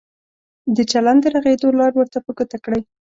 [0.75, 2.81] د چلند د رغېدو لار ورته په ګوته کړئ.